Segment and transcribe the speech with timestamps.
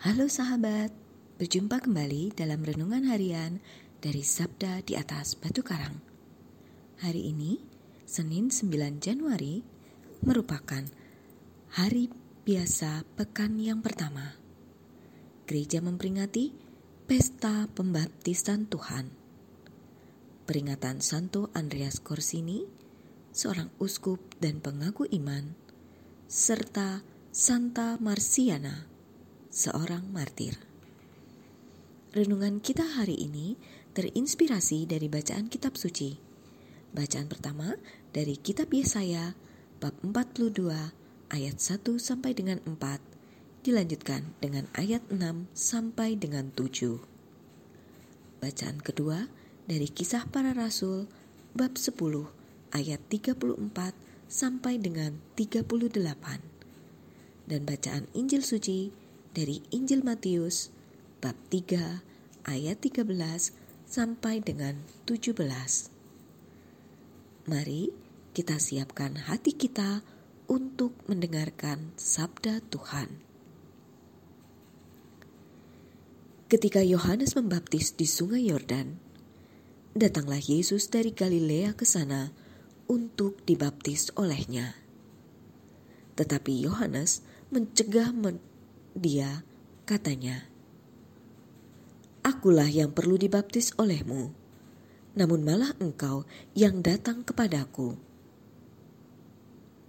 [0.00, 0.96] Halo sahabat,
[1.36, 3.60] berjumpa kembali dalam renungan harian
[4.00, 6.00] dari Sabda di atas Batu Karang.
[7.04, 7.60] Hari ini,
[8.08, 9.60] Senin 9 Januari,
[10.24, 10.80] merupakan
[11.76, 12.08] hari
[12.48, 14.40] biasa pekan yang pertama.
[15.44, 16.48] Gereja memperingati
[17.04, 19.04] Pesta Pembaptisan Tuhan.
[20.48, 22.64] Peringatan Santo Andreas Corsini,
[23.36, 25.52] seorang uskup dan pengaku iman,
[26.24, 27.04] serta
[27.36, 28.88] Santa Marciana,
[29.50, 30.54] seorang martir.
[32.14, 33.58] Renungan kita hari ini
[33.98, 36.14] terinspirasi dari bacaan kitab suci.
[36.94, 37.74] Bacaan pertama
[38.14, 39.34] dari kitab Yesaya
[39.82, 40.54] bab 42
[41.34, 42.78] ayat 1 sampai dengan 4
[43.66, 45.18] dilanjutkan dengan ayat 6
[45.50, 47.02] sampai dengan 7.
[48.38, 49.26] Bacaan kedua
[49.66, 51.10] dari kisah para rasul
[51.58, 51.98] bab 10
[52.70, 53.50] ayat 34
[54.30, 55.90] sampai dengan 38.
[57.50, 60.74] Dan bacaan Injil suci dari Injil Matius
[61.22, 62.02] bab 3
[62.50, 63.06] ayat 13
[63.86, 65.34] sampai dengan 17.
[67.46, 67.90] Mari
[68.34, 70.02] kita siapkan hati kita
[70.50, 73.22] untuk mendengarkan sabda Tuhan.
[76.50, 78.98] Ketika Yohanes membaptis di Sungai Yordan,
[79.94, 82.34] datanglah Yesus dari Galilea ke sana
[82.90, 84.74] untuk dibaptis olehnya.
[86.18, 87.22] Tetapi Yohanes
[87.54, 88.10] mencegah
[88.96, 89.46] dia,
[89.86, 90.50] katanya,
[92.20, 94.34] Akulah yang perlu dibaptis olehmu,
[95.16, 97.96] namun malah engkau yang datang kepadaku.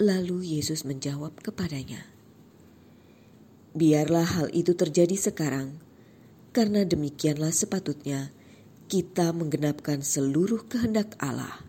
[0.00, 2.06] Lalu Yesus menjawab kepadanya,
[3.74, 5.82] Biarlah hal itu terjadi sekarang,
[6.54, 8.30] karena demikianlah sepatutnya
[8.86, 11.66] kita menggenapkan seluruh kehendak Allah.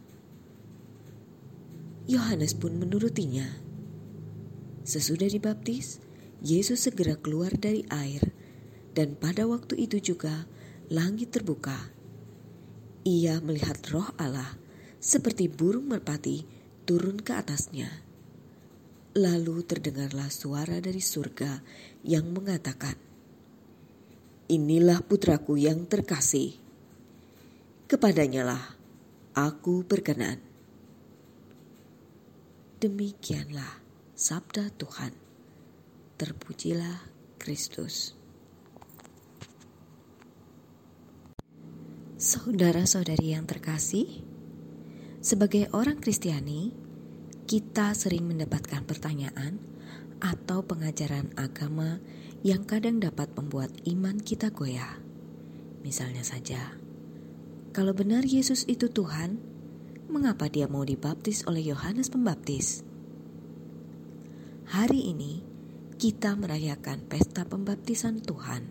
[2.06, 3.50] Yohanes pun menurutinya.
[4.86, 5.98] Sesudah dibaptis,
[6.44, 8.34] Yesus segera keluar dari air,
[8.96, 10.48] dan pada waktu itu juga
[10.92, 11.92] langit terbuka.
[13.06, 14.58] Ia melihat Roh Allah
[14.98, 16.42] seperti burung merpati
[16.90, 17.90] turun ke atasnya.
[19.16, 21.62] Lalu terdengarlah suara dari surga
[22.04, 22.98] yang mengatakan,
[24.50, 26.58] "Inilah putraku yang terkasih,
[27.88, 28.76] kepadanyalah
[29.34, 30.42] aku berkenan."
[32.82, 33.82] Demikianlah
[34.14, 35.25] sabda Tuhan.
[36.16, 38.16] Terpujilah Kristus.
[42.16, 44.24] Saudara-saudari yang terkasih,
[45.20, 46.72] sebagai orang Kristiani,
[47.44, 49.60] kita sering mendapatkan pertanyaan
[50.24, 52.00] atau pengajaran agama
[52.48, 54.96] yang kadang dapat membuat iman kita goyah.
[55.84, 56.80] Misalnya saja,
[57.76, 59.36] kalau benar Yesus itu Tuhan,
[60.08, 62.88] mengapa dia mau dibaptis oleh Yohanes Pembaptis?
[64.72, 65.55] Hari ini,
[66.06, 68.70] kita merayakan pesta pembaptisan Tuhan.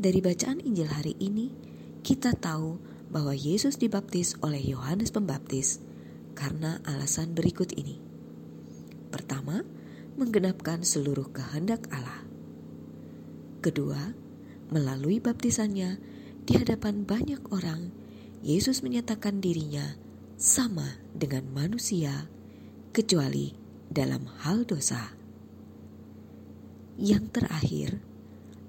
[0.00, 1.52] Dari bacaan Injil hari ini,
[2.00, 2.80] kita tahu
[3.12, 5.76] bahwa Yesus dibaptis oleh Yohanes Pembaptis
[6.32, 8.00] karena alasan berikut ini.
[9.12, 9.60] Pertama,
[10.16, 12.24] menggenapkan seluruh kehendak Allah.
[13.60, 14.16] Kedua,
[14.72, 16.00] melalui baptisannya
[16.48, 17.92] di hadapan banyak orang,
[18.40, 19.84] Yesus menyatakan dirinya
[20.40, 22.24] sama dengan manusia,
[22.96, 23.52] kecuali
[23.92, 25.25] dalam hal dosa.
[26.96, 27.88] Yang terakhir,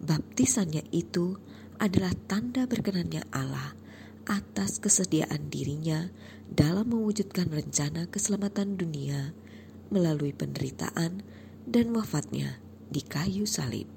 [0.04, 1.40] baptisannya itu
[1.80, 3.72] adalah tanda berkenannya Allah
[4.28, 6.12] atas kesediaan dirinya
[6.52, 9.32] dalam mewujudkan rencana keselamatan dunia
[9.88, 11.24] melalui penderitaan
[11.64, 12.60] dan wafatnya
[12.92, 13.88] di kayu salib.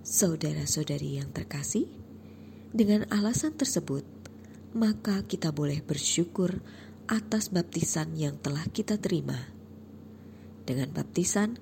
[0.00, 1.84] Saudara-saudari yang terkasih,
[2.72, 4.04] dengan alasan tersebut,
[4.72, 6.60] maka kita boleh bersyukur
[7.08, 9.52] atas baptisan yang telah kita terima.
[10.64, 11.58] Dengan baptisan,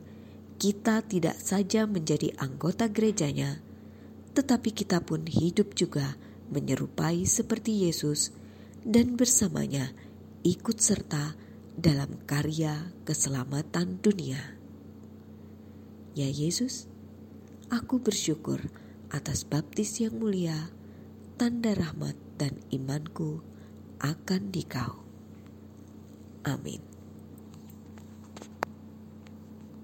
[0.59, 3.59] kita tidak saja menjadi anggota gerejanya,
[4.34, 6.16] tetapi kita pun hidup juga
[6.50, 8.31] menyerupai seperti Yesus
[8.84, 9.91] dan bersamanya
[10.44, 11.34] ikut serta
[11.75, 14.38] dalam karya keselamatan dunia.
[16.14, 16.87] Ya Yesus,
[17.73, 18.70] aku bersyukur
[19.11, 20.70] atas baptis yang mulia,
[21.34, 23.43] tanda rahmat dan imanku
[23.99, 25.02] akan dikau.
[26.46, 26.94] Amin.